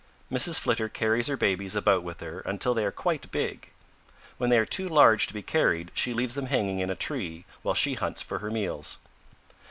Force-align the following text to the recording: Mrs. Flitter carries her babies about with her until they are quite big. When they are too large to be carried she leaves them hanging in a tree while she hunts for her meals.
Mrs. 0.31 0.59
Flitter 0.59 0.89
carries 0.89 1.27
her 1.27 1.37
babies 1.37 1.75
about 1.75 2.01
with 2.01 2.21
her 2.21 2.39
until 2.39 2.73
they 2.73 2.83
are 2.83 2.91
quite 2.91 3.29
big. 3.31 3.69
When 4.39 4.49
they 4.49 4.57
are 4.57 4.65
too 4.65 4.89
large 4.89 5.27
to 5.27 5.33
be 5.35 5.43
carried 5.43 5.91
she 5.93 6.11
leaves 6.11 6.33
them 6.33 6.47
hanging 6.47 6.79
in 6.79 6.89
a 6.89 6.95
tree 6.95 7.45
while 7.61 7.75
she 7.75 7.93
hunts 7.93 8.23
for 8.23 8.39
her 8.39 8.49
meals. 8.49 8.97